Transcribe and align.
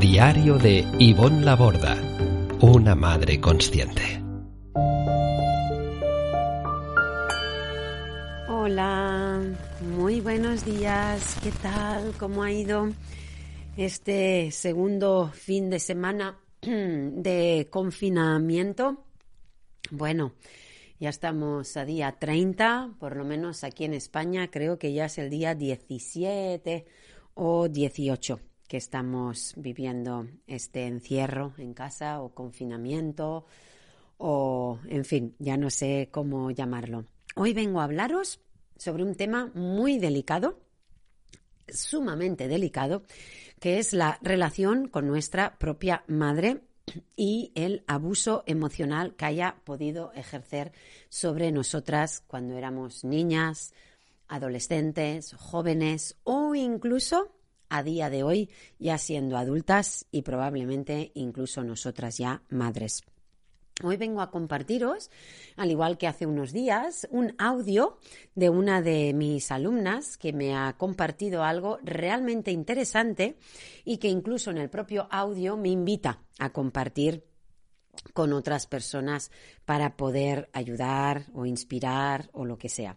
Diario 0.00 0.58
de 0.58 0.84
Ivonne 0.98 1.42
Laborda, 1.42 1.96
una 2.60 2.94
madre 2.94 3.40
consciente. 3.40 4.22
Hola, 8.46 9.40
muy 9.96 10.20
buenos 10.20 10.66
días. 10.66 11.38
¿Qué 11.42 11.50
tal? 11.62 12.12
¿Cómo 12.18 12.42
ha 12.42 12.52
ido 12.52 12.90
este 13.78 14.50
segundo 14.50 15.30
fin 15.32 15.70
de 15.70 15.78
semana 15.78 16.40
de 16.60 17.68
confinamiento? 17.70 19.02
Bueno, 19.90 20.34
ya 21.00 21.08
estamos 21.08 21.74
a 21.78 21.86
día 21.86 22.18
30, 22.18 22.96
por 23.00 23.16
lo 23.16 23.24
menos 23.24 23.64
aquí 23.64 23.86
en 23.86 23.94
España 23.94 24.50
creo 24.50 24.78
que 24.78 24.92
ya 24.92 25.06
es 25.06 25.16
el 25.16 25.30
día 25.30 25.54
17 25.54 26.84
o 27.32 27.68
18 27.68 28.40
que 28.66 28.76
estamos 28.76 29.54
viviendo 29.56 30.26
este 30.46 30.86
encierro 30.86 31.54
en 31.58 31.74
casa 31.74 32.20
o 32.20 32.34
confinamiento 32.34 33.44
o, 34.18 34.78
en 34.88 35.04
fin, 35.04 35.34
ya 35.38 35.56
no 35.56 35.70
sé 35.70 36.08
cómo 36.10 36.50
llamarlo. 36.50 37.04
Hoy 37.34 37.52
vengo 37.52 37.80
a 37.80 37.84
hablaros 37.84 38.40
sobre 38.76 39.04
un 39.04 39.14
tema 39.14 39.50
muy 39.54 39.98
delicado, 39.98 40.58
sumamente 41.68 42.48
delicado, 42.48 43.02
que 43.60 43.78
es 43.78 43.92
la 43.92 44.18
relación 44.22 44.88
con 44.88 45.06
nuestra 45.06 45.58
propia 45.58 46.04
madre 46.06 46.62
y 47.16 47.52
el 47.54 47.82
abuso 47.86 48.42
emocional 48.46 49.14
que 49.16 49.24
haya 49.24 49.56
podido 49.64 50.12
ejercer 50.12 50.72
sobre 51.08 51.52
nosotras 51.52 52.22
cuando 52.26 52.56
éramos 52.56 53.04
niñas, 53.04 53.74
adolescentes, 54.28 55.34
jóvenes 55.34 56.16
o 56.24 56.54
incluso 56.54 57.35
a 57.68 57.82
día 57.82 58.10
de 58.10 58.22
hoy 58.22 58.50
ya 58.78 58.98
siendo 58.98 59.36
adultas 59.36 60.06
y 60.10 60.22
probablemente 60.22 61.12
incluso 61.14 61.62
nosotras 61.64 62.18
ya 62.18 62.42
madres. 62.48 63.02
Hoy 63.82 63.98
vengo 63.98 64.22
a 64.22 64.30
compartiros, 64.30 65.10
al 65.56 65.70
igual 65.70 65.98
que 65.98 66.06
hace 66.06 66.24
unos 66.24 66.52
días, 66.52 67.06
un 67.10 67.34
audio 67.36 67.98
de 68.34 68.48
una 68.48 68.80
de 68.80 69.12
mis 69.12 69.52
alumnas 69.52 70.16
que 70.16 70.32
me 70.32 70.56
ha 70.56 70.74
compartido 70.78 71.44
algo 71.44 71.78
realmente 71.82 72.50
interesante 72.50 73.36
y 73.84 73.98
que 73.98 74.08
incluso 74.08 74.50
en 74.50 74.56
el 74.56 74.70
propio 74.70 75.08
audio 75.10 75.58
me 75.58 75.68
invita 75.68 76.20
a 76.38 76.54
compartir 76.54 77.24
con 78.14 78.32
otras 78.32 78.66
personas 78.66 79.30
para 79.66 79.96
poder 79.98 80.48
ayudar 80.54 81.26
o 81.34 81.44
inspirar 81.44 82.30
o 82.32 82.46
lo 82.46 82.56
que 82.56 82.70
sea. 82.70 82.96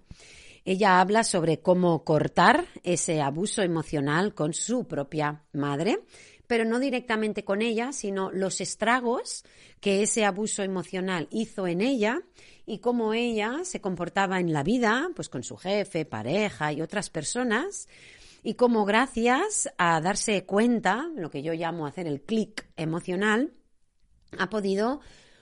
Ella 0.70 1.02
habla 1.02 1.24
sobre 1.24 1.62
cómo 1.62 2.04
cortar 2.04 2.68
ese 2.84 3.22
abuso 3.22 3.64
emocional 3.64 4.36
con 4.36 4.54
su 4.54 4.88
propia 4.88 5.42
madre, 5.52 6.04
pero 6.46 6.64
no 6.64 6.78
directamente 6.78 7.44
con 7.44 7.64
ella, 7.64 7.92
sino 7.92 8.30
los 8.30 8.62
estragos 8.62 9.44
que 9.80 10.04
ese 10.04 10.26
abuso 10.26 10.62
emocional 10.62 11.28
hizo 11.32 11.66
en 11.66 11.82
ella 11.82 12.22
y 12.68 12.78
cómo 12.82 13.16
ella 13.16 13.62
se 13.64 13.82
comportaba 13.82 14.40
en 14.40 14.54
la 14.54 14.62
vida, 14.62 15.10
pues 15.16 15.28
con 15.28 15.42
su 15.42 15.58
jefe, 15.58 16.06
pareja 16.06 16.72
y 16.72 16.84
otras 16.84 17.10
personas, 17.10 17.88
y 18.44 18.54
cómo 18.54 18.86
gracias 18.86 19.74
a 19.80 20.00
darse 20.02 20.46
cuenta, 20.46 21.10
lo 21.16 21.32
que 21.32 21.42
yo 21.42 21.54
llamo 21.54 21.88
hacer 21.88 22.06
el 22.06 22.22
clic 22.22 22.70
emocional, 22.76 23.54
ha 24.38 24.52
podido 24.52 25.02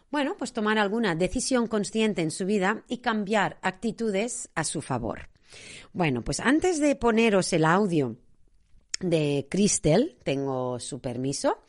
bueno, 0.09 0.35
pues 0.37 0.53
tomar 0.53 0.77
alguna 0.77 1.15
decisión 1.15 1.67
consciente 1.67 2.21
en 2.21 2.31
su 2.31 2.45
vida 2.45 2.83
y 2.87 2.99
cambiar 2.99 3.57
actitudes 3.61 4.49
a 4.55 4.63
su 4.63 4.81
favor. 4.81 5.29
Bueno, 5.93 6.23
pues 6.23 6.39
antes 6.39 6.79
de 6.79 6.95
poneros 6.95 7.51
el 7.53 7.65
audio 7.65 8.17
de 8.99 9.47
Cristel, 9.49 10.17
tengo 10.23 10.79
su 10.79 10.99
permiso, 10.99 11.59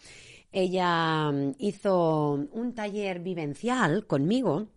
ella 0.52 1.30
mm, 1.30 1.56
hizo 1.58 2.48
un 2.52 2.74
taller 2.74 3.20
vivencial 3.20 4.06
conmigo, 4.06 4.68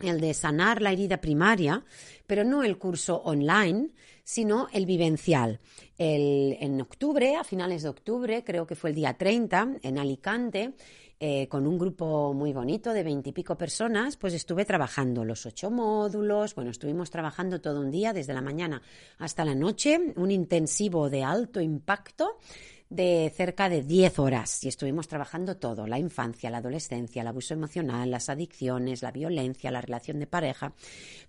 el 0.00 0.20
de 0.20 0.34
sanar 0.34 0.82
la 0.82 0.92
herida 0.92 1.20
primaria, 1.20 1.84
pero 2.26 2.44
no 2.44 2.62
el 2.62 2.78
curso 2.78 3.16
online, 3.22 3.90
sino 4.24 4.68
el 4.72 4.86
vivencial. 4.86 5.60
en 5.96 6.80
octubre, 6.80 7.36
a 7.36 7.44
finales 7.44 7.82
de 7.82 7.90
octubre, 7.90 8.42
creo 8.42 8.66
que 8.66 8.74
fue 8.74 8.90
el 8.90 8.96
día 8.96 9.16
30, 9.16 9.76
en 9.82 9.98
Alicante, 9.98 10.74
eh, 11.20 11.48
con 11.48 11.66
un 11.66 11.78
grupo 11.78 12.32
muy 12.34 12.52
bonito 12.52 12.92
de 12.92 13.02
veintipico 13.02 13.56
personas, 13.56 14.16
pues 14.16 14.34
estuve 14.34 14.64
trabajando 14.64 15.24
los 15.24 15.46
ocho 15.46 15.70
módulos, 15.70 16.54
bueno, 16.54 16.70
estuvimos 16.70 17.10
trabajando 17.10 17.60
todo 17.60 17.80
un 17.80 17.90
día, 17.90 18.12
desde 18.12 18.34
la 18.34 18.42
mañana 18.42 18.82
hasta 19.18 19.44
la 19.44 19.54
noche, 19.54 20.12
un 20.16 20.30
intensivo 20.30 21.08
de 21.10 21.22
alto 21.22 21.60
impacto 21.60 22.38
de 22.90 23.32
cerca 23.34 23.68
de 23.68 23.82
diez 23.82 24.18
horas 24.18 24.62
y 24.62 24.68
estuvimos 24.68 25.08
trabajando 25.08 25.56
todo, 25.56 25.86
la 25.86 25.98
infancia, 25.98 26.50
la 26.50 26.58
adolescencia, 26.58 27.22
el 27.22 27.28
abuso 27.28 27.54
emocional, 27.54 28.10
las 28.10 28.28
adicciones, 28.28 29.02
la 29.02 29.10
violencia, 29.10 29.70
la 29.70 29.80
relación 29.80 30.20
de 30.20 30.26
pareja, 30.26 30.74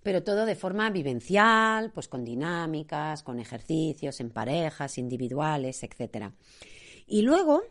pero 0.02 0.22
todo 0.22 0.46
de 0.46 0.54
forma 0.54 0.90
vivencial, 0.90 1.90
pues 1.92 2.08
con 2.08 2.24
dinámicas, 2.24 3.22
con 3.22 3.40
ejercicios 3.40 4.20
en 4.20 4.30
parejas, 4.30 4.98
individuales, 4.98 5.82
etcétera. 5.82 6.32
Y 7.06 7.22
luego 7.22 7.62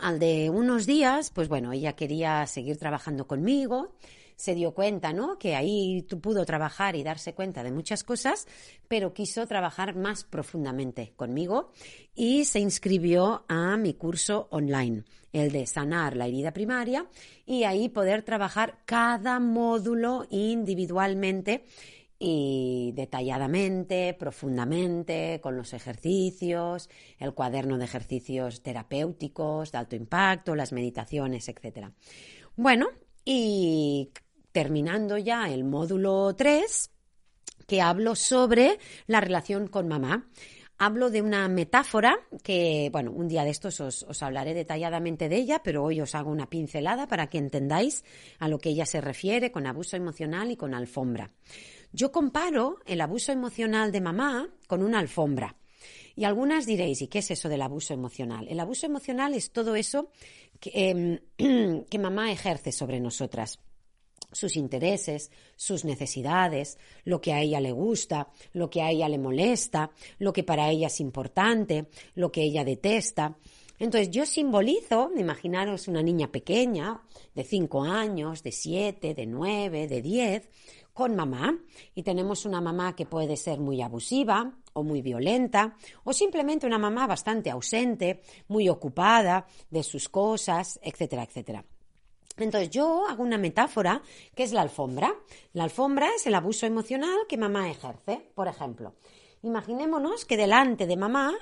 al 0.00 0.18
de 0.18 0.50
unos 0.50 0.86
días, 0.86 1.30
pues 1.30 1.48
bueno, 1.48 1.72
ella 1.72 1.94
quería 1.94 2.46
seguir 2.46 2.76
trabajando 2.78 3.26
conmigo, 3.26 3.94
se 4.36 4.54
dio 4.54 4.72
cuenta, 4.74 5.12
¿no? 5.12 5.38
Que 5.38 5.56
ahí 5.56 6.02
tú 6.02 6.20
pudo 6.20 6.44
trabajar 6.44 6.94
y 6.94 7.02
darse 7.02 7.34
cuenta 7.34 7.62
de 7.62 7.72
muchas 7.72 8.04
cosas, 8.04 8.46
pero 8.86 9.14
quiso 9.14 9.46
trabajar 9.46 9.96
más 9.96 10.24
profundamente 10.24 11.14
conmigo 11.16 11.70
y 12.14 12.44
se 12.44 12.60
inscribió 12.60 13.44
a 13.48 13.76
mi 13.78 13.94
curso 13.94 14.48
online, 14.50 15.04
el 15.32 15.52
de 15.52 15.66
sanar 15.66 16.16
la 16.16 16.26
herida 16.26 16.52
primaria, 16.52 17.06
y 17.46 17.64
ahí 17.64 17.88
poder 17.88 18.22
trabajar 18.22 18.78
cada 18.84 19.40
módulo 19.40 20.26
individualmente 20.30 21.64
y 22.18 22.92
detalladamente, 22.94 24.14
profundamente, 24.18 25.40
con 25.42 25.56
los 25.56 25.74
ejercicios, 25.74 26.88
el 27.18 27.34
cuaderno 27.34 27.78
de 27.78 27.84
ejercicios 27.84 28.62
terapéuticos 28.62 29.72
de 29.72 29.78
alto 29.78 29.96
impacto, 29.96 30.54
las 30.54 30.72
meditaciones, 30.72 31.48
etc. 31.48 31.88
Bueno, 32.56 32.88
y 33.24 34.10
terminando 34.52 35.18
ya 35.18 35.50
el 35.50 35.64
módulo 35.64 36.34
3, 36.34 36.90
que 37.66 37.82
hablo 37.82 38.14
sobre 38.14 38.78
la 39.06 39.20
relación 39.20 39.66
con 39.66 39.88
mamá. 39.88 40.28
Hablo 40.78 41.08
de 41.10 41.22
una 41.22 41.48
metáfora 41.48 42.18
que, 42.42 42.90
bueno, 42.92 43.10
un 43.10 43.28
día 43.28 43.44
de 43.44 43.50
estos 43.50 43.80
os, 43.80 44.02
os, 44.02 44.22
hablaré 44.22 44.52
detalladamente 44.52 45.30
de 45.30 45.36
ella, 45.36 45.62
pero 45.64 45.82
hoy 45.82 46.02
os 46.02 46.14
hago 46.14 46.30
una 46.30 46.50
pincelada 46.50 47.08
para 47.08 47.28
que 47.28 47.38
entendáis 47.38 48.04
a 48.38 48.48
lo 48.48 48.58
que 48.58 48.68
ella 48.70 48.84
se 48.84 49.00
refiere 49.00 49.50
con 49.50 49.66
abuso 49.66 49.96
emocional 49.96 50.50
y 50.50 50.56
con 50.56 50.74
alfombra. 50.74 51.30
Yo 51.96 52.12
comparo 52.12 52.80
el 52.84 53.00
abuso 53.00 53.32
emocional 53.32 53.90
de 53.90 54.02
mamá 54.02 54.50
con 54.66 54.82
una 54.82 54.98
alfombra. 54.98 55.56
Y 56.14 56.24
algunas 56.24 56.66
diréis, 56.66 57.00
¿y 57.00 57.08
qué 57.08 57.20
es 57.20 57.30
eso 57.30 57.48
del 57.48 57.62
abuso 57.62 57.94
emocional? 57.94 58.46
El 58.50 58.60
abuso 58.60 58.84
emocional 58.84 59.32
es 59.32 59.50
todo 59.50 59.74
eso 59.76 60.10
que, 60.60 60.90
em, 60.90 61.18
que 61.88 61.98
mamá 61.98 62.30
ejerce 62.30 62.70
sobre 62.70 63.00
nosotras 63.00 63.60
sus 64.30 64.56
intereses, 64.56 65.30
sus 65.56 65.86
necesidades, 65.86 66.76
lo 67.04 67.22
que 67.22 67.32
a 67.32 67.40
ella 67.40 67.60
le 67.60 67.72
gusta, 67.72 68.28
lo 68.52 68.68
que 68.68 68.82
a 68.82 68.90
ella 68.90 69.08
le 69.08 69.16
molesta, 69.16 69.90
lo 70.18 70.34
que 70.34 70.44
para 70.44 70.68
ella 70.68 70.88
es 70.88 71.00
importante, 71.00 71.86
lo 72.14 72.30
que 72.30 72.42
ella 72.42 72.62
detesta. 72.62 73.38
Entonces 73.78 74.10
yo 74.10 74.26
simbolizo, 74.26 75.10
imaginaros 75.16 75.88
una 75.88 76.02
niña 76.02 76.30
pequeña, 76.30 77.00
de 77.34 77.44
cinco 77.44 77.84
años, 77.84 78.42
de 78.42 78.52
siete, 78.52 79.14
de 79.14 79.24
nueve, 79.24 79.86
de 79.86 80.02
diez, 80.02 80.48
con 80.96 81.14
mamá 81.14 81.54
y 81.94 82.02
tenemos 82.02 82.46
una 82.46 82.62
mamá 82.62 82.96
que 82.96 83.04
puede 83.04 83.36
ser 83.36 83.60
muy 83.60 83.82
abusiva 83.82 84.50
o 84.72 84.82
muy 84.82 85.02
violenta 85.02 85.76
o 86.04 86.14
simplemente 86.14 86.66
una 86.66 86.78
mamá 86.78 87.06
bastante 87.06 87.50
ausente, 87.50 88.22
muy 88.48 88.70
ocupada 88.70 89.46
de 89.68 89.82
sus 89.82 90.08
cosas, 90.08 90.80
etcétera, 90.82 91.24
etcétera. 91.24 91.64
Entonces 92.38 92.70
yo 92.70 93.06
hago 93.06 93.22
una 93.22 93.36
metáfora 93.36 94.00
que 94.34 94.42
es 94.42 94.52
la 94.52 94.62
alfombra. 94.62 95.14
La 95.52 95.64
alfombra 95.64 96.08
es 96.16 96.26
el 96.26 96.34
abuso 96.34 96.64
emocional 96.64 97.18
que 97.28 97.36
mamá 97.36 97.70
ejerce, 97.70 98.30
por 98.34 98.48
ejemplo. 98.48 98.94
Imaginémonos 99.42 100.24
que 100.24 100.38
delante 100.38 100.86
de 100.86 100.96
mamá 100.96 101.34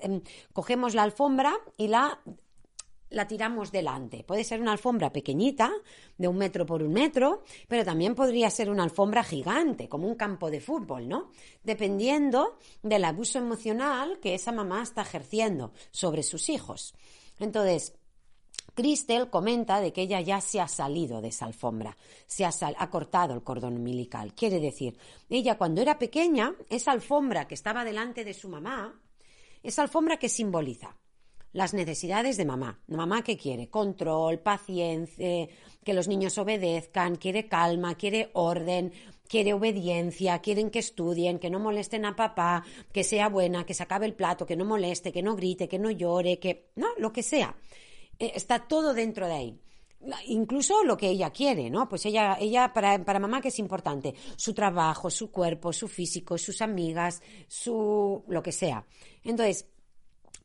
em, 0.00 0.22
cogemos 0.54 0.94
la 0.94 1.02
alfombra 1.02 1.52
y 1.76 1.88
la 1.88 2.20
la 3.14 3.26
tiramos 3.26 3.72
delante. 3.72 4.24
Puede 4.24 4.44
ser 4.44 4.60
una 4.60 4.72
alfombra 4.72 5.12
pequeñita, 5.12 5.72
de 6.18 6.28
un 6.28 6.36
metro 6.36 6.66
por 6.66 6.82
un 6.82 6.92
metro, 6.92 7.44
pero 7.68 7.84
también 7.84 8.14
podría 8.14 8.50
ser 8.50 8.70
una 8.70 8.82
alfombra 8.82 9.22
gigante, 9.22 9.88
como 9.88 10.06
un 10.06 10.14
campo 10.14 10.50
de 10.50 10.60
fútbol, 10.60 11.08
¿no? 11.08 11.30
Dependiendo 11.62 12.58
del 12.82 13.04
abuso 13.04 13.38
emocional 13.38 14.18
que 14.20 14.34
esa 14.34 14.52
mamá 14.52 14.82
está 14.82 15.02
ejerciendo 15.02 15.72
sobre 15.90 16.22
sus 16.22 16.48
hijos. 16.48 16.94
Entonces, 17.38 17.94
Cristel 18.74 19.30
comenta 19.30 19.80
de 19.80 19.92
que 19.92 20.02
ella 20.02 20.20
ya 20.20 20.40
se 20.40 20.60
ha 20.60 20.66
salido 20.66 21.20
de 21.20 21.28
esa 21.28 21.46
alfombra, 21.46 21.96
se 22.26 22.44
ha, 22.44 22.50
ha, 22.76 22.90
cortado 22.90 23.34
el 23.34 23.44
cordón 23.44 23.76
umbilical. 23.76 24.34
Quiere 24.34 24.58
decir, 24.58 24.98
ella 25.28 25.56
cuando 25.56 25.80
era 25.80 25.98
pequeña, 25.98 26.54
esa 26.68 26.90
alfombra 26.90 27.46
que 27.46 27.54
estaba 27.54 27.84
delante 27.84 28.24
de 28.24 28.34
su 28.34 28.48
mamá, 28.48 29.00
esa 29.62 29.82
alfombra 29.82 30.18
que 30.18 30.28
simboliza 30.28 30.96
las 31.54 31.72
necesidades 31.72 32.36
de 32.36 32.44
mamá. 32.44 32.80
Mamá 32.88 33.22
qué 33.22 33.38
quiere? 33.38 33.68
Control, 33.68 34.40
paciencia, 34.40 35.48
que 35.84 35.94
los 35.94 36.08
niños 36.08 36.36
obedezcan, 36.36 37.16
quiere 37.16 37.46
calma, 37.46 37.94
quiere 37.94 38.30
orden, 38.34 38.92
quiere 39.28 39.54
obediencia, 39.54 40.40
quieren 40.40 40.70
que 40.70 40.80
estudien, 40.80 41.38
que 41.38 41.50
no 41.50 41.60
molesten 41.60 42.04
a 42.04 42.16
papá, 42.16 42.64
que 42.92 43.04
sea 43.04 43.28
buena, 43.28 43.64
que 43.64 43.72
se 43.72 43.84
acabe 43.84 44.04
el 44.04 44.14
plato, 44.14 44.44
que 44.44 44.56
no 44.56 44.64
moleste, 44.64 45.12
que 45.12 45.22
no 45.22 45.36
grite, 45.36 45.68
que 45.68 45.78
no 45.78 45.90
llore, 45.90 46.40
que 46.40 46.70
no, 46.74 46.88
lo 46.98 47.12
que 47.12 47.22
sea. 47.22 47.56
Eh, 48.18 48.32
está 48.34 48.66
todo 48.66 48.92
dentro 48.92 49.26
de 49.26 49.32
ahí 49.32 49.60
incluso 50.26 50.84
lo 50.84 50.98
que 50.98 51.08
ella 51.08 51.30
quiere, 51.30 51.70
¿no? 51.70 51.88
Pues 51.88 52.04
ella, 52.04 52.36
ella 52.38 52.72
para, 52.74 53.02
para, 53.02 53.18
mamá 53.18 53.40
que 53.40 53.48
es 53.48 53.58
importante, 53.58 54.14
su 54.36 54.52
trabajo, 54.52 55.08
su 55.10 55.30
cuerpo, 55.30 55.72
su 55.72 55.88
físico, 55.88 56.36
sus 56.36 56.60
amigas, 56.60 57.22
su 57.48 58.22
lo 58.28 58.42
que 58.42 58.52
sea. 58.52 58.84
Entonces, 59.22 59.66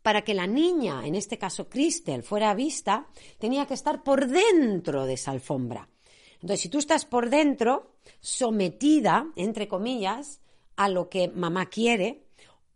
para 0.02 0.24
que 0.24 0.34
la 0.34 0.48
niña, 0.48 1.06
en 1.06 1.16
este 1.16 1.38
caso 1.38 1.70
Cristel, 1.70 2.24
fuera 2.24 2.54
vista, 2.54 3.08
tenía 3.38 3.66
que 3.66 3.74
estar 3.74 4.04
por 4.04 4.28
dentro 4.28 5.06
de 5.06 5.14
esa 5.14 5.32
alfombra. 5.32 5.90
Entonces, 6.36 6.62
si 6.62 6.70
tú 6.70 6.78
estás 6.78 7.06
por 7.06 7.30
dentro, 7.30 7.96
sometida, 8.22 9.28
entre 9.36 9.68
comillas, 9.68 10.42
a 10.78 10.88
lo 10.88 11.10
que 11.10 11.28
mamá 11.28 11.66
quiere, 11.68 12.24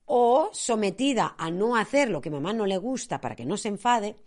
o 0.06 0.50
sometida 0.52 1.36
a 1.38 1.50
no 1.50 1.78
hacer 1.78 2.10
lo 2.10 2.20
que 2.20 2.30
mamá 2.30 2.52
no 2.52 2.66
le 2.66 2.78
gusta 2.78 3.22
para 3.22 3.36
que 3.36 3.46
no 3.46 3.56
se 3.56 3.70
enfade, 3.70 4.18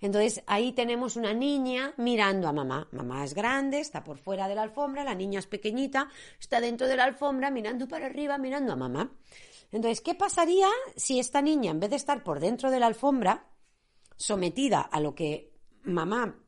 entonces 0.00 0.42
ahí 0.46 0.72
tenemos 0.72 1.16
una 1.16 1.34
niña 1.34 1.92
mirando 1.96 2.48
a 2.48 2.52
mamá. 2.52 2.88
Mamá 2.92 3.24
es 3.24 3.34
grande, 3.34 3.80
está 3.80 4.04
por 4.04 4.18
fuera 4.18 4.48
de 4.48 4.54
la 4.54 4.62
alfombra, 4.62 5.04
la 5.04 5.14
niña 5.14 5.40
es 5.40 5.46
pequeñita, 5.46 6.08
está 6.40 6.60
dentro 6.60 6.86
de 6.86 6.96
la 6.96 7.04
alfombra 7.04 7.50
mirando 7.50 7.88
para 7.88 8.06
arriba, 8.06 8.38
mirando 8.38 8.72
a 8.72 8.76
mamá. 8.76 9.12
Entonces, 9.70 10.00
¿qué 10.00 10.14
pasaría 10.14 10.68
si 10.96 11.18
esta 11.18 11.42
niña, 11.42 11.70
en 11.70 11.80
vez 11.80 11.90
de 11.90 11.96
estar 11.96 12.24
por 12.24 12.40
dentro 12.40 12.70
de 12.70 12.80
la 12.80 12.86
alfombra, 12.86 13.46
sometida 14.16 14.80
a 14.80 15.00
lo 15.00 15.14
que 15.14 15.52
mamá 15.82 16.38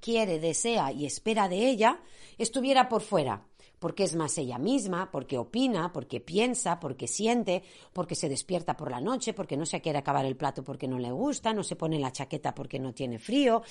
quiere, 0.00 0.38
desea 0.38 0.92
y 0.92 1.06
espera 1.06 1.48
de 1.48 1.68
ella, 1.68 2.00
estuviera 2.38 2.88
por 2.88 3.02
fuera? 3.02 3.46
porque 3.80 4.04
es 4.04 4.14
más 4.14 4.36
ella 4.38 4.58
misma, 4.58 5.10
porque 5.10 5.38
opina, 5.38 5.90
porque 5.92 6.20
piensa, 6.20 6.78
porque 6.78 7.08
siente, 7.08 7.64
porque 7.92 8.14
se 8.14 8.28
despierta 8.28 8.76
por 8.76 8.90
la 8.90 9.00
noche, 9.00 9.32
porque 9.32 9.56
no 9.56 9.64
se 9.66 9.80
quiere 9.80 9.98
acabar 9.98 10.26
el 10.26 10.36
plato 10.36 10.62
porque 10.62 10.86
no 10.86 10.98
le 10.98 11.10
gusta, 11.10 11.52
no 11.54 11.64
se 11.64 11.76
pone 11.76 11.98
la 11.98 12.12
chaqueta 12.12 12.54
porque 12.54 12.78
no 12.78 12.92
tiene 12.92 13.18
frío, 13.18 13.62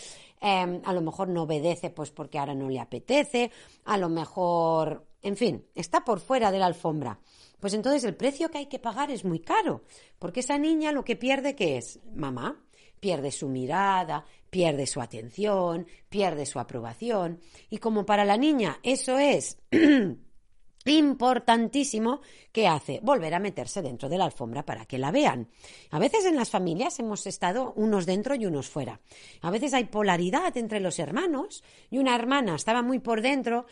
em, 0.42 0.82
a 0.84 0.94
lo 0.94 1.02
mejor 1.02 1.30
no 1.30 1.44
obedece 1.44 1.92
pues 1.92 2.10
porque 2.10 2.40
ahora 2.40 2.56
no 2.56 2.70
le 2.70 2.80
apetece, 2.80 3.52
a 3.86 3.98
lo 3.98 4.10
mejor, 4.10 5.06
en 5.22 5.38
fin, 5.38 5.66
está 5.76 6.04
por 6.04 6.20
fuera 6.20 6.52
de 6.52 6.60
la 6.60 6.66
alfombra. 6.66 7.20
Pues 7.60 7.74
entonces 7.74 8.04
el 8.06 8.16
precio 8.16 8.50
que 8.50 8.60
hay 8.60 8.66
que 8.68 8.80
pagar 8.80 9.12
es 9.12 9.26
muy 9.26 9.40
caro, 9.40 9.84
porque 10.18 10.40
esa 10.40 10.58
niña 10.58 10.92
lo 10.92 11.04
que 11.04 11.16
pierde 11.16 11.56
que 11.56 11.78
es 11.78 12.00
mamá, 12.14 12.64
pierde 13.00 13.32
su 13.32 13.50
mirada, 13.50 14.26
pierde 14.50 14.88
su 14.88 15.02
atención, 15.02 15.88
pierde 16.10 16.46
su 16.46 16.60
aprobación, 16.60 17.42
y 17.70 17.78
como 17.78 18.06
para 18.06 18.26
la 18.26 18.38
niña 18.38 18.80
eso 18.84 19.18
es 19.18 19.58
importantísimo 20.86 22.22
que 22.52 22.68
hace 22.68 23.00
volver 23.04 23.34
a 23.34 23.40
meterse 23.40 23.82
dentro 23.82 24.10
de 24.10 24.18
la 24.18 24.26
alfombra 24.26 24.66
para 24.66 24.86
que 24.86 24.98
la 24.98 25.12
vean. 25.12 25.50
A 25.92 26.00
veces 26.00 26.26
en 26.26 26.36
las 26.36 26.50
familias 26.50 27.00
hemos 27.00 27.28
estado 27.28 27.74
unos 27.76 28.06
dentro 28.06 28.36
y 28.36 28.46
unos 28.46 28.70
fuera. 28.70 29.00
A 29.42 29.52
veces 29.52 29.74
hay 29.74 29.86
polaridad 29.86 30.56
entre 30.58 30.80
los 30.80 31.00
hermanos 31.00 31.64
y 31.90 31.98
una 31.98 32.16
hermana 32.16 32.56
estaba 32.56 32.82
muy 32.82 33.00
por 33.00 33.22
dentro, 33.22 33.66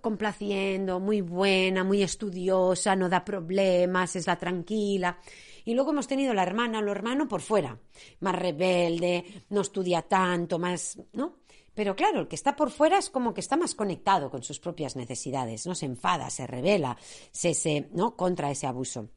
complaciendo, 0.00 1.00
muy 1.00 1.20
buena, 1.20 1.84
muy 1.84 2.02
estudiosa, 2.02 2.96
no 2.96 3.08
da 3.08 3.24
problemas, 3.24 4.16
es 4.16 4.26
la 4.26 4.36
tranquila. 4.36 5.18
Y 5.64 5.74
luego 5.74 5.92
hemos 5.92 6.08
tenido 6.08 6.34
la 6.34 6.42
hermana 6.42 6.78
o 6.78 6.82
el 6.82 6.88
hermano 6.88 7.28
por 7.28 7.40
fuera, 7.40 7.78
más 8.20 8.34
rebelde, 8.34 9.24
no 9.50 9.60
estudia 9.60 10.02
tanto, 10.02 10.58
más, 10.58 10.98
¿no? 11.12 11.41
Pero 11.74 11.96
claro, 11.96 12.20
el 12.20 12.28
que 12.28 12.36
está 12.36 12.54
por 12.54 12.70
fuera 12.70 12.98
es 12.98 13.08
como 13.08 13.32
que 13.32 13.40
está 13.40 13.56
más 13.56 13.74
conectado 13.74 14.30
con 14.30 14.42
sus 14.42 14.60
propias 14.60 14.96
necesidades, 14.96 15.66
no 15.66 15.74
se 15.74 15.86
enfada, 15.86 16.28
se 16.30 16.46
revela, 16.46 16.96
se, 17.30 17.54
se 17.54 17.88
¿no? 17.92 18.16
contra 18.16 18.50
ese 18.50 18.66
abuso. 18.66 19.08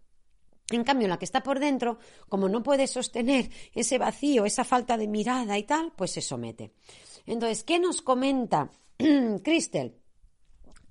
En 0.72 0.84
cambio, 0.84 1.08
la 1.08 1.20
que 1.20 1.26
está 1.26 1.44
por 1.44 1.60
dentro, 1.60 2.00
como 2.28 2.50
no 2.50 2.64
puede 2.64 2.88
sostener 2.88 3.52
ese 3.74 3.98
vacío, 3.98 4.46
esa 4.46 4.64
falta 4.64 4.98
de 4.98 5.08
mirada 5.08 5.58
y 5.58 5.64
tal, 5.64 5.94
pues 5.96 6.12
se 6.12 6.22
somete. 6.22 6.74
Entonces, 7.26 7.64
¿qué 7.64 7.78
nos 7.78 8.02
comenta 8.02 8.72
Cristel? 9.44 10.00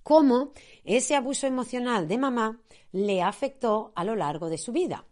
Cómo 0.03 0.53
ese 0.85 1.17
abuso 1.17 1.47
emocional 1.47 2.07
de 2.07 2.19
mamá 2.19 2.61
le 2.93 3.23
afectó 3.23 3.93
a 3.97 4.05
lo 4.05 4.15
largo 4.15 4.49
de 4.49 4.59
su 4.59 4.71
vida 4.71 5.07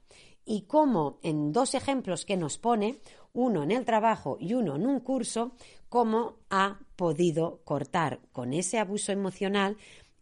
y 0.44 0.62
cómo 0.62 1.18
en 1.22 1.52
dos 1.52 1.74
ejemplos 1.74 2.24
que 2.24 2.36
nos 2.36 2.58
pone, 2.58 3.00
uno 3.32 3.62
en 3.62 3.70
el 3.70 3.84
trabajo 3.84 4.36
y 4.38 4.54
uno 4.54 4.76
en 4.76 4.86
un 4.86 5.00
curso, 5.00 5.52
cómo 5.92 6.38
ha 6.48 6.78
podido 6.96 7.60
cortar 7.64 8.20
con 8.32 8.54
ese 8.54 8.78
abuso 8.78 9.12
emocional 9.12 9.76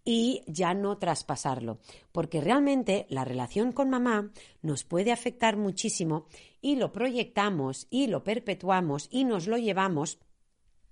y 0.04 0.42
ya 0.48 0.74
no 0.74 0.98
traspasarlo, 0.98 1.78
porque 2.10 2.40
realmente 2.40 3.06
la 3.08 3.24
relación 3.24 3.70
con 3.70 3.88
mamá 3.88 4.32
nos 4.62 4.82
puede 4.82 5.12
afectar 5.12 5.56
muchísimo 5.56 6.26
y 6.60 6.74
lo 6.74 6.90
proyectamos 6.90 7.86
y 7.88 8.08
lo 8.08 8.24
perpetuamos 8.24 9.06
y 9.12 9.22
nos 9.22 9.46
lo 9.46 9.58
llevamos 9.58 10.18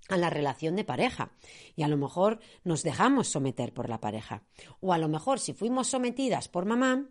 a 0.07 0.15
la 0.15 0.29
relación 0.29 0.77
de 0.77 0.85
pareja. 0.85 1.33
Y 1.75 1.83
a 1.83 1.89
lo 1.89 1.97
mejor 1.97 2.39
nos 2.63 2.81
dejamos 2.81 3.27
someter 3.27 3.73
por 3.73 3.89
la 3.89 3.99
pareja. 3.99 4.43
O 4.79 4.93
a 4.93 4.97
lo 4.97 5.09
mejor 5.09 5.41
si 5.41 5.51
fuimos 5.51 5.89
sometidas 5.89 6.47
por 6.47 6.63
mamá 6.63 7.09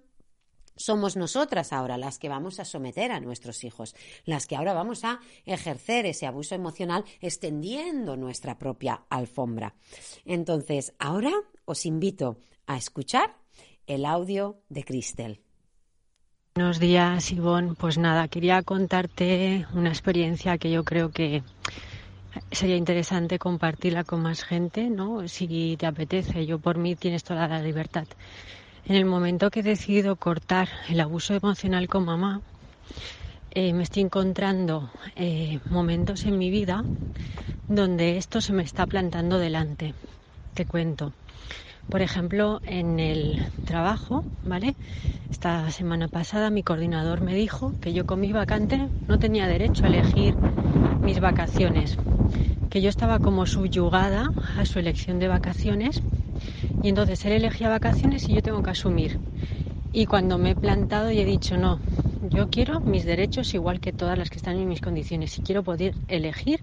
somos 0.78 1.16
nosotras 1.16 1.72
ahora 1.72 1.98
las 1.98 2.18
que 2.18 2.28
vamos 2.28 2.60
a 2.60 2.64
someter 2.64 3.12
a 3.12 3.20
nuestros 3.20 3.64
hijos, 3.64 3.94
las 4.24 4.46
que 4.46 4.56
ahora 4.56 4.72
vamos 4.72 5.04
a 5.04 5.20
ejercer 5.44 6.06
ese 6.06 6.26
abuso 6.26 6.54
emocional 6.54 7.04
extendiendo 7.20 8.16
nuestra 8.16 8.58
propia 8.58 9.02
alfombra. 9.10 9.74
Entonces, 10.24 10.94
ahora 10.98 11.32
os 11.66 11.84
invito 11.84 12.38
a 12.66 12.76
escuchar 12.76 13.36
el 13.86 14.06
audio 14.06 14.62
de 14.68 14.84
Cristel. 14.84 15.40
Buenos 16.54 16.80
días, 16.80 17.30
Ivonne. 17.30 17.74
Pues 17.74 17.98
nada, 17.98 18.28
quería 18.28 18.62
contarte 18.62 19.66
una 19.74 19.90
experiencia 19.90 20.58
que 20.58 20.70
yo 20.70 20.84
creo 20.84 21.10
que 21.10 21.42
sería 22.50 22.76
interesante 22.76 23.38
compartirla 23.38 24.04
con 24.04 24.22
más 24.22 24.42
gente, 24.44 24.90
¿no? 24.90 25.26
Si 25.28 25.76
te 25.78 25.86
apetece, 25.86 26.46
yo 26.46 26.58
por 26.58 26.76
mí 26.78 26.96
tienes 26.96 27.24
toda 27.24 27.48
la 27.48 27.62
libertad. 27.62 28.06
En 28.88 28.94
el 28.94 29.04
momento 29.04 29.50
que 29.50 29.60
he 29.60 29.62
decidido 29.62 30.16
cortar 30.16 30.70
el 30.88 30.98
abuso 31.00 31.34
emocional 31.34 31.88
con 31.88 32.06
mamá, 32.06 32.40
eh, 33.50 33.74
me 33.74 33.82
estoy 33.82 34.02
encontrando 34.02 34.88
eh, 35.14 35.58
momentos 35.68 36.24
en 36.24 36.38
mi 36.38 36.48
vida 36.48 36.82
donde 37.68 38.16
esto 38.16 38.40
se 38.40 38.54
me 38.54 38.62
está 38.62 38.86
plantando 38.86 39.38
delante. 39.38 39.92
Te 40.54 40.64
cuento. 40.64 41.12
Por 41.90 42.00
ejemplo, 42.00 42.62
en 42.64 42.98
el 42.98 43.38
trabajo, 43.66 44.24
¿vale? 44.46 44.74
Esta 45.30 45.70
semana 45.70 46.08
pasada 46.08 46.48
mi 46.48 46.62
coordinador 46.62 47.20
me 47.20 47.34
dijo 47.34 47.74
que 47.82 47.92
yo 47.92 48.06
con 48.06 48.20
mi 48.20 48.32
vacante 48.32 48.88
no 49.06 49.18
tenía 49.18 49.46
derecho 49.46 49.84
a 49.84 49.88
elegir 49.88 50.34
mis 51.02 51.20
vacaciones, 51.20 51.98
que 52.70 52.80
yo 52.80 52.88
estaba 52.88 53.18
como 53.18 53.44
subyugada 53.44 54.30
a 54.56 54.64
su 54.64 54.78
elección 54.78 55.18
de 55.18 55.28
vacaciones 55.28 56.00
y 56.82 56.88
entonces 56.88 57.24
él 57.24 57.32
elegía 57.32 57.68
vacaciones 57.68 58.28
y 58.28 58.34
yo 58.34 58.42
tengo 58.42 58.62
que 58.62 58.70
asumir. 58.70 59.18
Y 59.92 60.06
cuando 60.06 60.38
me 60.38 60.50
he 60.50 60.54
plantado 60.54 61.10
y 61.10 61.18
he 61.18 61.24
dicho, 61.24 61.56
no, 61.56 61.80
yo 62.20 62.48
quiero 62.48 62.80
mis 62.80 63.04
derechos 63.04 63.54
igual 63.54 63.80
que 63.80 63.92
todas 63.92 64.18
las 64.18 64.30
que 64.30 64.36
están 64.36 64.56
en 64.58 64.68
mis 64.68 64.80
condiciones 64.80 65.38
y 65.38 65.42
quiero 65.42 65.62
poder 65.62 65.94
elegir 66.08 66.60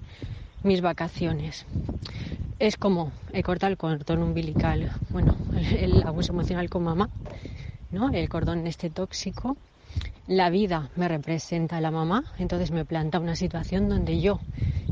mis 0.63 0.82
vacaciones. 0.82 1.65
Es 2.60 2.77
como 2.77 3.12
he 3.34 3.44
cortado 3.44 3.72
el 3.72 3.77
cordón 3.77 4.24
umbilical, 4.24 4.91
bueno, 5.12 5.36
el, 5.79 6.03
abuso 6.05 6.34
emocional 6.34 6.70
con 6.70 6.84
mamá, 6.84 7.10
¿no? 7.91 8.12
El 8.12 8.29
cordón 8.29 8.67
este 8.67 8.89
tóxico. 8.89 9.58
La 10.28 10.50
vida 10.50 10.90
me 10.96 11.08
representa 11.08 11.78
a 11.78 11.82
la 11.82 11.92
mamá, 11.92 12.25
entonces 12.40 12.72
me 12.72 12.84
planta 12.84 13.20
una 13.20 13.36
situación 13.36 13.90
donde 13.90 14.20
yo 14.20 14.40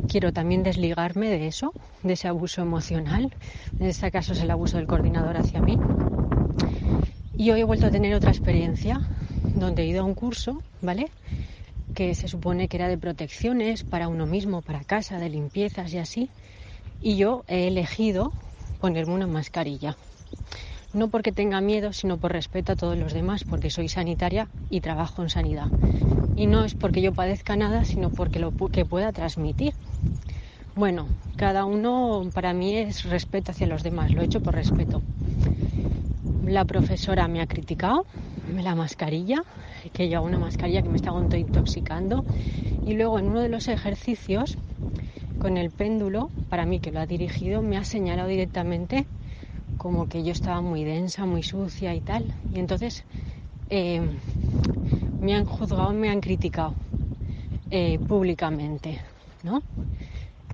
quiero 0.08 0.32
también 0.32 0.62
desligarme 0.64 1.30
de 1.30 1.48
eso, 1.48 1.74
de 2.04 2.14
ese 2.14 2.28
abuso 2.28 2.62
emocional. 2.62 3.34
En 3.80 3.88
este 3.88 4.12
caso 4.12 4.34
es 4.34 4.42
el 4.42 4.52
abuso 4.52 4.78
del 4.78 4.88
coordinador 4.88 5.38
hacia 5.38 5.62
mí. 5.62 5.80
Y 7.36 7.50
hoy 7.50 7.62
he 7.62 7.64
vuelto 7.64 7.88
a 7.88 7.92
tener 7.92 8.14
otra 8.14 8.30
experiencia 8.30 9.02
donde 9.56 9.84
he 9.84 9.88
ido 9.88 10.02
a 10.02 10.06
un 10.06 10.14
curso, 10.14 10.62
¿vale? 10.82 11.10
Que 11.96 12.14
se 12.14 12.28
supone 12.28 12.68
que 12.68 12.78
era 12.78 12.88
de 12.88 12.98
protecciones 12.98 13.84
para 13.84 14.08
uno 14.08 14.28
mismo, 14.28 14.62
para 14.62 14.84
casa, 14.84 15.18
de 15.18 15.30
limpiezas 15.30 15.92
y 15.94 15.98
así. 15.98 16.30
Y 17.02 17.18
yo 17.18 17.44
he 17.48 17.68
elegido 17.68 18.34
ponerme 18.80 19.14
una 19.14 19.28
mascarilla. 19.28 19.98
No 20.94 21.08
porque 21.08 21.32
tenga 21.32 21.60
miedo, 21.60 21.92
sino 21.92 22.18
por 22.18 22.32
respeto 22.32 22.74
a 22.74 22.76
todos 22.76 22.96
los 22.96 23.14
demás, 23.14 23.44
porque 23.44 23.72
soy 23.72 23.90
sanitaria 23.90 24.48
y 24.70 24.82
trabajo 24.82 25.24
en 25.24 25.30
sanidad. 25.30 25.68
Y 26.36 26.46
no 26.46 26.64
es 26.64 26.76
porque 26.76 27.02
yo 27.02 27.14
padezca 27.14 27.56
nada, 27.56 27.84
sino 27.84 28.12
porque 28.12 28.38
lo 28.38 28.52
que 28.72 28.86
pueda 28.86 29.12
transmitir. 29.12 29.74
Bueno, 30.76 31.08
cada 31.36 31.66
uno 31.66 32.30
para 32.32 32.54
mí 32.54 32.78
es 32.78 33.06
respeto 33.06 33.52
hacia 33.52 33.66
los 33.66 33.82
demás, 33.82 34.12
lo 34.12 34.22
he 34.22 34.26
hecho 34.26 34.42
por 34.42 34.54
respeto. 34.54 35.02
La 36.46 36.64
profesora 36.66 37.28
me 37.28 37.42
ha 37.42 37.48
criticado, 37.48 38.06
la 38.56 38.76
mascarilla, 38.76 39.44
que 39.94 40.10
lleva 40.10 40.22
una 40.22 40.38
mascarilla 40.38 40.84
que 40.84 40.90
me 40.90 40.98
está 40.98 41.12
intoxicando. 41.36 42.24
Y 42.86 42.94
luego 42.94 43.18
en 43.18 43.30
uno 43.30 43.40
de 43.40 43.50
los 43.50 43.68
ejercicios, 43.68 44.58
con 45.40 45.58
el 45.58 45.72
péndulo, 45.72 46.30
para 46.50 46.68
mí 46.68 46.80
que 46.80 46.92
lo 46.92 47.00
ha 47.00 47.08
dirigido, 47.08 47.64
me 47.64 47.78
ha 47.78 47.84
señalado 47.84 48.30
directamente 48.30 49.08
como 49.84 50.08
que 50.08 50.24
yo 50.24 50.32
estaba 50.32 50.62
muy 50.62 50.86
densa, 50.86 51.25
muy 51.25 51.44
sucia 51.44 51.94
y 51.94 52.00
tal. 52.00 52.34
Y 52.54 52.60
entonces 52.60 53.04
eh, 53.70 54.02
me 55.20 55.36
han 55.36 55.44
juzgado, 55.44 55.92
me 55.92 56.10
han 56.10 56.22
criticado 56.22 56.74
eh, 57.70 58.00
públicamente, 58.08 59.02
¿no? 59.44 59.62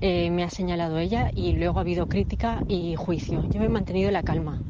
Eh, 0.01 0.31
me 0.31 0.43
ha 0.43 0.49
señalado 0.49 0.97
ella 0.97 1.29
y 1.35 1.51
luego 1.51 1.77
ha 1.77 1.81
habido 1.81 2.07
crítica 2.07 2.63
y 2.67 2.95
juicio. 2.95 3.45
Yo 3.51 3.59
me 3.59 3.67
he 3.67 3.69
mantenido 3.69 4.09
la 4.09 4.23
calma 4.23 4.63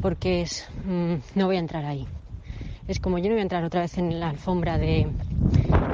porque 0.00 0.42
es, 0.42 0.68
mm, 0.84 1.14
no 1.34 1.46
voy 1.46 1.56
a 1.56 1.60
entrar 1.60 1.84
ahí. 1.84 2.06
Es 2.86 3.00
como 3.00 3.18
yo 3.18 3.24
no 3.24 3.30
voy 3.30 3.40
a 3.40 3.42
entrar 3.42 3.64
otra 3.64 3.80
vez 3.80 3.98
en 3.98 4.20
la 4.20 4.28
alfombra 4.28 4.78
de 4.78 5.08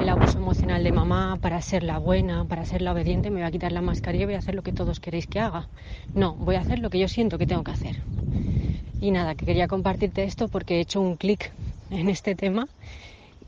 abuso 0.07 0.37
emocional 0.37 0.62
de 0.83 0.93
mamá 0.93 1.39
para 1.41 1.61
ser 1.62 1.83
la 1.83 1.99
buena, 1.99 2.45
para 2.45 2.65
ser 2.65 2.83
la 2.83 2.93
obediente, 2.93 3.31
me 3.31 3.41
voy 3.41 3.49
a 3.49 3.51
quitar 3.51 3.73
la 3.73 3.83
mascarilla 3.83 4.23
y 4.23 4.27
voy 4.27 4.35
a 4.35 4.39
hacer 4.39 4.55
lo 4.55 4.62
que 4.62 4.73
todos 4.73 5.01
queréis 5.01 5.27
que 5.27 5.41
haga. 5.41 5.69
No, 6.15 6.35
voy 6.35 6.57
a 6.57 6.61
hacer 6.61 6.79
lo 6.79 6.91
que 6.91 6.99
yo 6.99 7.09
siento 7.09 7.39
que 7.39 7.47
tengo 7.47 7.65
que 7.65 7.71
hacer. 7.71 7.97
Y 9.01 9.11
nada, 9.11 9.35
que 9.35 9.47
quería 9.47 9.69
compartirte 9.69 10.25
esto 10.25 10.49
porque 10.49 10.77
he 10.77 10.81
hecho 10.81 11.01
un 11.01 11.17
clic 11.17 11.53
en 11.91 12.09
este 12.09 12.35
tema 12.35 12.69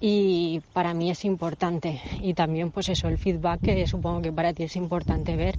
y 0.00 0.60
para 0.72 0.94
mí 0.94 1.10
es 1.10 1.24
importante. 1.24 2.00
Y 2.20 2.34
también 2.34 2.70
pues 2.70 2.88
eso, 2.88 3.08
el 3.08 3.18
feedback 3.18 3.60
que 3.60 3.86
supongo 3.86 4.22
que 4.22 4.32
para 4.32 4.52
ti 4.52 4.64
es 4.64 4.76
importante 4.76 5.36
ver 5.36 5.58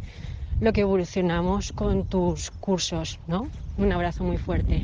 lo 0.62 0.72
que 0.72 0.82
evolucionamos 0.82 1.72
con 1.72 2.06
tus 2.06 2.52
cursos, 2.52 3.20
¿no? 3.28 3.48
Un 3.78 3.92
abrazo 3.92 4.24
muy 4.24 4.38
fuerte, 4.38 4.84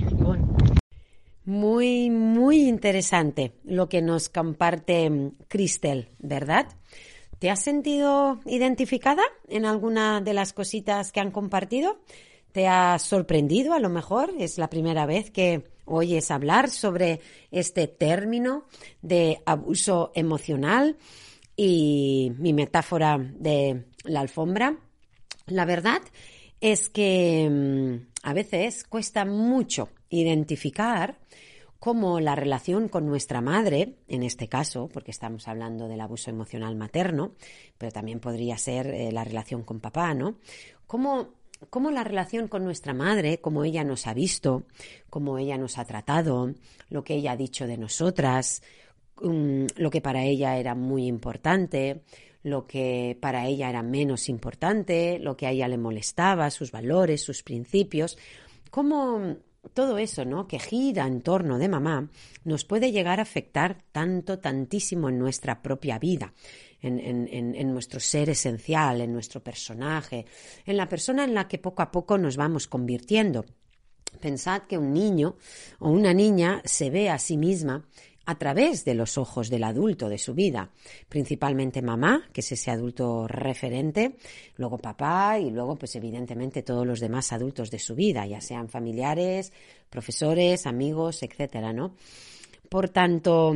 Muy, 1.51 2.09
muy 2.09 2.69
interesante 2.69 3.51
lo 3.65 3.89
que 3.89 4.01
nos 4.01 4.29
comparte 4.29 5.09
mm, 5.09 5.31
Cristel, 5.49 6.07
¿verdad? 6.17 6.65
¿Te 7.39 7.49
has 7.49 7.61
sentido 7.61 8.39
identificada 8.45 9.23
en 9.49 9.65
alguna 9.65 10.21
de 10.21 10.33
las 10.33 10.53
cositas 10.53 11.11
que 11.11 11.19
han 11.19 11.31
compartido? 11.31 11.99
¿Te 12.53 12.69
ha 12.69 12.97
sorprendido 12.99 13.73
a 13.73 13.79
lo 13.79 13.89
mejor? 13.89 14.33
Es 14.39 14.57
la 14.57 14.69
primera 14.69 15.05
vez 15.05 15.29
que 15.29 15.65
oyes 15.83 16.31
hablar 16.31 16.69
sobre 16.69 17.19
este 17.51 17.89
término 17.89 18.63
de 19.01 19.41
abuso 19.45 20.13
emocional 20.15 20.95
y 21.57 22.31
mi 22.37 22.53
metáfora 22.53 23.17
de 23.19 23.87
la 24.05 24.21
alfombra. 24.21 24.77
La 25.47 25.65
verdad 25.65 26.01
es 26.61 26.87
que 26.87 27.49
mm, 27.51 28.07
a 28.23 28.31
veces 28.31 28.85
cuesta 28.85 29.25
mucho 29.25 29.89
identificar 30.11 31.17
cómo 31.79 32.19
la 32.19 32.35
relación 32.35 32.89
con 32.89 33.07
nuestra 33.07 33.41
madre, 33.41 33.95
en 34.07 34.21
este 34.21 34.47
caso, 34.47 34.87
porque 34.93 35.09
estamos 35.09 35.47
hablando 35.47 35.87
del 35.87 36.01
abuso 36.01 36.29
emocional 36.29 36.75
materno, 36.75 37.31
pero 37.79 37.91
también 37.91 38.19
podría 38.19 38.55
ser 38.59 38.85
eh, 38.87 39.11
la 39.11 39.23
relación 39.23 39.63
con 39.63 39.79
papá, 39.79 40.13
¿no? 40.13 40.35
Cómo 40.85 41.41
cómo 41.69 41.91
la 41.91 42.03
relación 42.03 42.47
con 42.47 42.63
nuestra 42.63 42.93
madre, 42.93 43.39
cómo 43.39 43.63
ella 43.63 43.83
nos 43.83 44.07
ha 44.07 44.13
visto, 44.13 44.63
cómo 45.09 45.37
ella 45.37 45.57
nos 45.57 45.77
ha 45.77 45.85
tratado, 45.85 46.53
lo 46.89 47.03
que 47.03 47.15
ella 47.15 47.33
ha 47.33 47.37
dicho 47.37 47.67
de 47.67 47.77
nosotras, 47.77 48.63
mm, 49.21 49.65
lo 49.75 49.89
que 49.89 50.01
para 50.01 50.23
ella 50.23 50.57
era 50.57 50.75
muy 50.75 51.05
importante, 51.05 52.01
lo 52.43 52.65
que 52.65 53.17
para 53.21 53.45
ella 53.45 53.69
era 53.69 53.83
menos 53.83 54.29
importante, 54.29 55.19
lo 55.19 55.37
que 55.37 55.45
a 55.45 55.51
ella 55.51 55.67
le 55.67 55.77
molestaba, 55.77 56.49
sus 56.49 56.71
valores, 56.71 57.21
sus 57.21 57.43
principios, 57.43 58.17
cómo 58.71 59.37
todo 59.73 59.97
eso, 59.97 60.25
¿no? 60.25 60.47
Que 60.47 60.59
gira 60.59 61.07
en 61.07 61.21
torno 61.21 61.57
de 61.57 61.69
mamá, 61.69 62.09
nos 62.43 62.65
puede 62.65 62.91
llegar 62.91 63.19
a 63.19 63.23
afectar 63.23 63.83
tanto, 63.91 64.39
tantísimo 64.39 65.09
en 65.09 65.19
nuestra 65.19 65.61
propia 65.61 65.99
vida 65.99 66.33
en, 66.81 67.73
nuestro 67.73 67.99
ser 67.99 68.29
esencial, 68.29 69.01
en 69.01 69.13
nuestro 69.13 69.43
personaje, 69.43 70.25
en 70.65 70.77
la 70.77 70.89
persona 70.89 71.23
en 71.23 71.33
la 71.33 71.47
que 71.47 71.57
poco 71.57 71.81
a 71.81 71.91
poco 71.91 72.17
nos 72.17 72.37
vamos 72.37 72.67
convirtiendo. 72.67 73.45
Pensad 74.19 74.63
que 74.63 74.77
un 74.77 74.93
niño 74.93 75.37
o 75.79 75.89
una 75.89 76.13
niña 76.13 76.61
se 76.65 76.89
ve 76.89 77.09
a 77.09 77.17
sí 77.17 77.37
misma 77.37 77.87
a 78.31 78.37
través 78.37 78.85
de 78.85 78.95
los 78.95 79.17
ojos 79.17 79.49
del 79.49 79.63
adulto 79.63 80.09
de 80.09 80.17
su 80.17 80.33
vida, 80.33 80.71
principalmente 81.09 81.81
mamá, 81.81 82.27
que 82.33 82.41
es 82.41 82.51
ese 82.51 82.71
adulto 82.71 83.27
referente, 83.27 84.15
luego 84.55 84.77
papá 84.77 85.37
y 85.37 85.51
luego 85.51 85.75
pues 85.75 85.95
evidentemente 85.95 86.63
todos 86.63 86.87
los 86.87 86.99
demás 86.99 87.33
adultos 87.33 87.69
de 87.69 87.79
su 87.79 87.93
vida, 87.93 88.25
ya 88.25 88.41
sean 88.41 88.69
familiares, 88.69 89.51
profesores, 89.89 90.65
amigos, 90.65 91.23
etcétera, 91.23 91.73
¿no? 91.73 91.95
Por 92.69 92.89
tanto, 92.89 93.53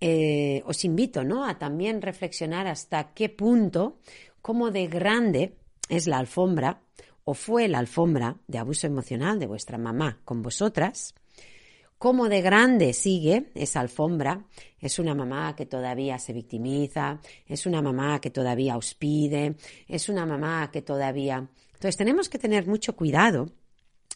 eh, 0.00 0.62
os 0.64 0.84
invito 0.84 1.22
¿no? 1.22 1.46
a 1.46 1.58
también 1.58 2.00
reflexionar 2.00 2.66
hasta 2.66 3.12
qué 3.12 3.28
punto, 3.28 3.98
cómo 4.40 4.70
de 4.70 4.86
grande 4.86 5.54
es 5.88 6.06
la 6.06 6.18
alfombra 6.18 6.80
o 7.24 7.34
fue 7.34 7.68
la 7.68 7.78
alfombra 7.78 8.36
de 8.46 8.58
abuso 8.58 8.86
emocional 8.86 9.38
de 9.38 9.46
vuestra 9.46 9.78
mamá 9.78 10.20
con 10.24 10.42
vosotras, 10.42 11.14
cómo 12.04 12.28
de 12.28 12.42
grande 12.42 12.92
sigue 12.92 13.50
esa 13.54 13.80
alfombra. 13.80 14.44
Es 14.78 14.98
una 14.98 15.14
mamá 15.14 15.56
que 15.56 15.64
todavía 15.64 16.18
se 16.18 16.34
victimiza, 16.34 17.18
es 17.46 17.64
una 17.64 17.80
mamá 17.80 18.20
que 18.20 18.28
todavía 18.28 18.76
os 18.76 18.92
pide, 18.92 19.56
es 19.88 20.10
una 20.10 20.26
mamá 20.26 20.70
que 20.70 20.82
todavía... 20.82 21.48
Entonces 21.72 21.96
tenemos 21.96 22.28
que 22.28 22.38
tener 22.38 22.66
mucho 22.66 22.94
cuidado, 22.94 23.48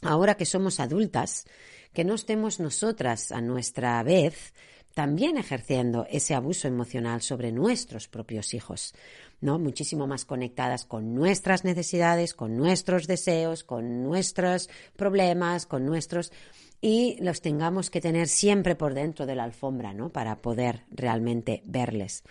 ahora 0.02 0.34
que 0.34 0.44
somos 0.44 0.80
adultas, 0.80 1.46
que 1.94 2.04
no 2.04 2.16
estemos 2.16 2.60
nosotras 2.60 3.32
a 3.32 3.40
nuestra 3.40 4.02
vez 4.02 4.52
también 4.92 5.38
ejerciendo 5.38 6.06
ese 6.10 6.34
abuso 6.34 6.68
emocional 6.68 7.22
sobre 7.22 7.52
nuestros 7.52 8.08
propios 8.08 8.52
hijos, 8.52 8.94
¿no? 9.40 9.58
Muchísimo 9.58 10.06
más 10.06 10.24
conectadas 10.24 10.84
con 10.84 11.14
nuestras 11.14 11.64
necesidades, 11.64 12.34
con 12.34 12.56
nuestros 12.56 13.06
deseos, 13.06 13.64
con 13.64 14.02
nuestros 14.02 14.68
problemas, 14.96 15.66
con 15.66 15.86
nuestros 15.86 16.32
y 16.80 17.16
los 17.20 17.40
tengamos 17.40 17.90
que 17.90 18.00
tener 18.00 18.28
siempre 18.28 18.74
por 18.74 18.94
dentro 18.94 19.26
de 19.26 19.34
la 19.34 19.44
alfombra, 19.44 19.92
¿no? 19.92 20.10
Para 20.10 20.40
poder 20.40 20.84
realmente 20.90 21.62
verles. 21.64 22.22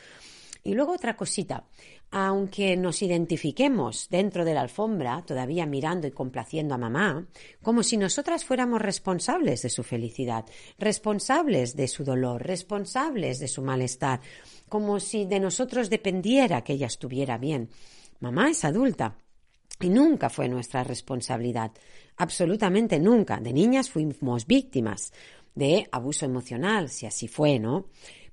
Y 0.63 0.73
luego 0.73 0.93
otra 0.93 1.15
cosita, 1.15 1.65
aunque 2.11 2.75
nos 2.75 3.01
identifiquemos 3.01 4.09
dentro 4.09 4.45
de 4.45 4.53
la 4.53 4.61
alfombra, 4.61 5.23
todavía 5.25 5.65
mirando 5.65 6.07
y 6.07 6.11
complaciendo 6.11 6.75
a 6.75 6.77
mamá, 6.77 7.25
como 7.61 7.83
si 7.83 7.97
nosotras 7.97 8.45
fuéramos 8.45 8.81
responsables 8.81 9.61
de 9.61 9.69
su 9.69 9.83
felicidad, 9.83 10.45
responsables 10.77 11.75
de 11.75 11.87
su 11.87 12.03
dolor, 12.03 12.45
responsables 12.45 13.39
de 13.39 13.47
su 13.47 13.61
malestar, 13.61 14.21
como 14.67 14.99
si 14.99 15.25
de 15.25 15.39
nosotros 15.39 15.89
dependiera 15.89 16.63
que 16.63 16.73
ella 16.73 16.87
estuviera 16.87 17.37
bien. 17.37 17.69
Mamá 18.19 18.49
es 18.49 18.65
adulta 18.65 19.17
y 19.79 19.89
nunca 19.89 20.29
fue 20.29 20.49
nuestra 20.49 20.83
responsabilidad, 20.83 21.71
absolutamente 22.17 22.99
nunca. 22.99 23.39
De 23.39 23.53
niñas 23.53 23.89
fuimos 23.89 24.45
víctimas 24.45 25.13
de 25.55 25.87
abuso 25.91 26.25
emocional, 26.25 26.89
si 26.89 27.05
así 27.05 27.27
fue, 27.27 27.59
¿no? 27.59 27.87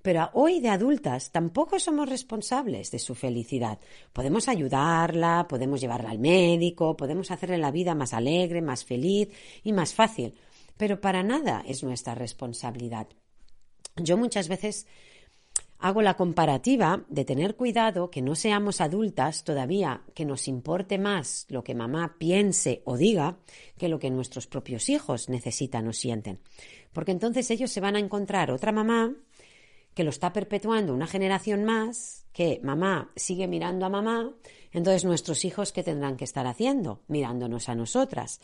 pero 0.05 0.29
hoy 0.35 0.61
de 0.61 0.69
adultas 0.69 1.31
tampoco 1.31 1.81
somos 1.81 2.07
responsables 2.07 2.91
de 2.91 2.99
su 2.99 3.15
felicidad. 3.15 3.79
Podemos 4.13 4.49
ayudarla, 4.49 5.47
podemos 5.49 5.81
llevarla 5.81 6.11
al 6.11 6.19
médico, 6.19 6.95
podemos 6.95 7.31
hacerle 7.31 7.57
la 7.57 7.71
vida 7.71 7.95
más 7.95 8.13
alegre, 8.13 8.61
más 8.61 8.85
feliz 8.85 9.31
y 9.63 9.73
más 9.73 9.95
fácil, 9.95 10.35
pero 10.77 11.01
para 11.01 11.23
nada 11.23 11.65
es 11.67 11.83
nuestra 11.83 12.15
responsabilidad. 12.15 13.09
Yo 13.97 14.19
muchas 14.19 14.47
veces 14.47 14.87
hago 15.85 16.01
la 16.01 16.15
comparativa 16.15 17.05
de 17.11 17.27
tener 17.27 17.57
cuidado 17.57 18.11
que 18.11 18.23
no 18.23 18.37
seamos 18.37 18.81
adultas 18.81 19.45
todavía, 19.45 20.01
que 20.15 20.25
nos 20.25 20.49
importe 20.49 20.97
más 20.97 21.45
lo 21.51 21.63
que 21.63 21.75
mamá 21.75 22.17
piense 22.19 22.81
o 22.87 22.97
diga 22.97 23.37
que 23.77 23.91
lo 23.91 23.99
que 23.99 24.09
nuestros 24.09 24.47
propios 24.47 24.89
hijos 24.89 25.29
necesitan 25.29 25.87
o 25.87 25.93
sienten. 25.93 26.41
Porque 26.95 27.13
entonces 27.13 27.51
ellos 27.51 27.71
se 27.71 27.83
van 27.83 27.97
a 27.97 27.99
encontrar 27.99 28.51
otra 28.51 28.73
mamá 28.73 29.13
que 29.93 30.05
lo 30.05 30.09
está 30.11 30.33
perpetuando 30.33 30.95
una 30.95 31.07
generación 31.07 31.65
más 31.65 32.24
que 32.35 32.61
mamá 32.63 33.11
sigue 33.17 33.49
mirando 33.49 33.87
a 33.87 33.89
mamá, 33.89 34.31
entonces 34.73 35.07
nuestros 35.07 35.47
hijos, 35.47 35.73
¿qué 35.73 35.83
tendrán 35.83 36.19
que 36.19 36.25
estar 36.25 36.47
haciendo? 36.47 37.01
Mirándonos 37.09 37.71
a 37.71 37.75
nosotras 37.75 38.41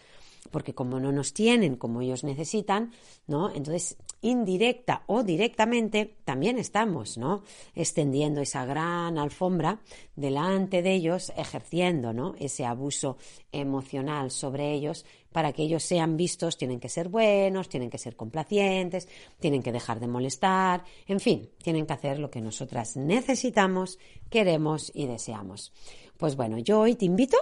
porque 0.51 0.75
como 0.75 0.99
no 1.01 1.13
nos 1.13 1.35
tienen 1.35 1.77
como 1.77 2.01
ellos 2.01 2.25
necesitan, 2.25 2.93
¿no? 3.27 3.51
Entonces, 3.51 3.97
indirecta 4.23 5.03
o 5.07 5.23
directamente, 5.23 6.17
también 6.25 6.59
estamos, 6.59 7.19
¿no? 7.19 7.43
Extendiendo 7.75 8.41
esa 8.41 8.65
gran 8.65 9.19
alfombra 9.19 9.81
delante 10.17 10.83
de 10.83 10.95
ellos, 10.95 11.33
ejerciendo, 11.37 12.13
¿no? 12.13 12.35
Ese 12.39 12.65
abuso 12.65 13.17
emocional 13.53 14.31
sobre 14.31 14.73
ellos 14.73 15.05
para 15.33 15.53
que 15.53 15.63
ellos 15.63 15.85
sean 15.85 16.17
vistos, 16.17 16.57
tienen 16.57 16.81
que 16.81 16.89
ser 16.89 17.09
buenos, 17.09 17.69
tienen 17.69 17.89
que 17.89 17.99
ser 17.99 18.17
complacientes, 18.17 19.09
tienen 19.39 19.63
que 19.63 19.73
dejar 19.73 20.01
de 20.01 20.09
molestar, 20.09 20.85
en 21.07 21.21
fin, 21.21 21.49
tienen 21.63 21.87
que 21.87 21.93
hacer 21.93 22.19
lo 22.19 22.31
que 22.31 22.41
nosotras 22.41 22.97
necesitamos, 22.97 23.99
queremos 24.29 24.91
y 24.95 25.07
deseamos. 25.07 25.73
Pues 26.17 26.37
bueno, 26.37 26.59
yo 26.59 26.81
hoy 26.81 26.95
te 26.95 27.05
invito 27.05 27.37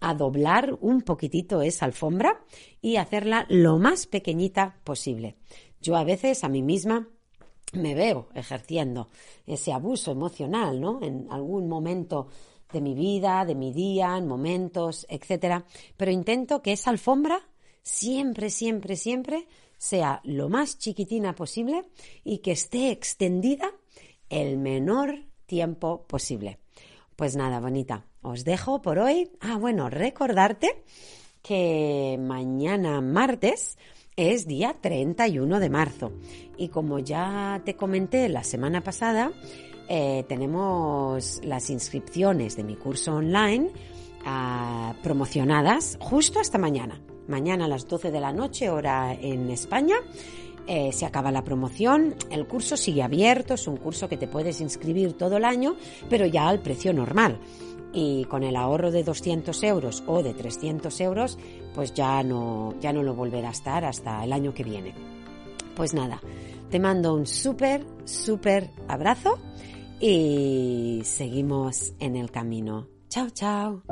a 0.00 0.14
doblar 0.14 0.76
un 0.80 1.02
poquitito 1.02 1.62
esa 1.62 1.86
alfombra 1.86 2.40
y 2.80 2.96
hacerla 2.96 3.46
lo 3.48 3.78
más 3.78 4.06
pequeñita 4.06 4.78
posible. 4.84 5.36
Yo 5.80 5.96
a 5.96 6.04
veces 6.04 6.44
a 6.44 6.48
mí 6.48 6.62
misma 6.62 7.08
me 7.72 7.94
veo 7.94 8.28
ejerciendo 8.34 9.08
ese 9.46 9.72
abuso 9.72 10.12
emocional, 10.12 10.80
¿no? 10.80 11.02
En 11.02 11.26
algún 11.30 11.68
momento 11.68 12.28
de 12.72 12.80
mi 12.80 12.94
vida, 12.94 13.44
de 13.44 13.54
mi 13.54 13.72
día, 13.72 14.16
en 14.16 14.26
momentos, 14.26 15.06
etcétera, 15.08 15.64
pero 15.96 16.10
intento 16.10 16.62
que 16.62 16.72
esa 16.72 16.90
alfombra 16.90 17.48
siempre, 17.82 18.50
siempre, 18.50 18.96
siempre 18.96 19.48
sea 19.78 20.20
lo 20.24 20.48
más 20.48 20.78
chiquitina 20.78 21.34
posible 21.34 21.84
y 22.24 22.38
que 22.38 22.52
esté 22.52 22.90
extendida 22.90 23.72
el 24.28 24.58
menor 24.58 25.24
tiempo 25.46 26.04
posible. 26.06 26.58
Pues 27.16 27.34
nada, 27.34 27.60
bonita, 27.60 28.04
os 28.22 28.44
dejo 28.44 28.82
por 28.82 28.98
hoy. 28.98 29.30
Ah, 29.40 29.56
bueno, 29.56 29.88
recordarte 29.88 30.84
que 31.42 32.18
mañana 32.20 33.00
martes 33.00 33.78
es 34.16 34.46
día 34.46 34.76
31 34.80 35.60
de 35.60 35.70
marzo 35.70 36.12
y 36.56 36.68
como 36.68 36.98
ya 36.98 37.62
te 37.64 37.76
comenté 37.76 38.28
la 38.28 38.44
semana 38.44 38.82
pasada, 38.82 39.32
eh, 39.88 40.24
tenemos 40.28 41.40
las 41.44 41.70
inscripciones 41.70 42.56
de 42.56 42.64
mi 42.64 42.76
curso 42.76 43.14
online 43.14 43.70
ah, 44.24 44.94
promocionadas 45.02 45.96
justo 46.00 46.40
hasta 46.40 46.58
mañana. 46.58 47.00
Mañana 47.28 47.66
a 47.66 47.68
las 47.68 47.86
12 47.86 48.10
de 48.10 48.20
la 48.20 48.32
noche, 48.32 48.70
hora 48.70 49.14
en 49.14 49.50
España. 49.50 49.96
Eh, 50.66 50.92
se 50.92 51.06
acaba 51.06 51.30
la 51.30 51.44
promoción, 51.44 52.14
el 52.30 52.46
curso 52.46 52.76
sigue 52.76 53.02
abierto, 53.02 53.54
es 53.54 53.66
un 53.66 53.78
curso 53.78 54.06
que 54.06 54.18
te 54.18 54.28
puedes 54.28 54.60
inscribir 54.60 55.14
todo 55.14 55.38
el 55.38 55.44
año, 55.46 55.76
pero 56.10 56.26
ya 56.26 56.46
al 56.46 56.60
precio 56.60 56.92
normal. 56.92 57.38
Y 57.92 58.26
con 58.26 58.42
el 58.42 58.54
ahorro 58.54 58.90
de 58.90 59.02
200 59.02 59.62
euros 59.62 60.04
o 60.06 60.22
de 60.22 60.34
300 60.34 61.00
euros, 61.00 61.38
pues 61.74 61.94
ya 61.94 62.22
no, 62.22 62.74
ya 62.80 62.92
no 62.92 63.02
lo 63.02 63.14
volverá 63.14 63.48
a 63.48 63.52
estar 63.52 63.84
hasta 63.86 64.22
el 64.24 64.32
año 64.32 64.52
que 64.52 64.64
viene. 64.64 64.94
Pues 65.74 65.94
nada, 65.94 66.20
te 66.70 66.78
mando 66.78 67.14
un 67.14 67.26
súper, 67.26 67.86
súper 68.04 68.68
abrazo 68.88 69.38
y 70.00 71.00
seguimos 71.04 71.94
en 71.98 72.16
el 72.16 72.30
camino. 72.30 72.88
Chao, 73.08 73.30
chao. 73.30 73.82